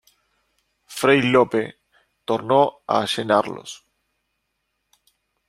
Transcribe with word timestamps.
fray 0.99 1.21
Lope 1.21 1.61
tornó 2.25 2.79
a 2.87 3.05
llenarlos: 3.05 3.77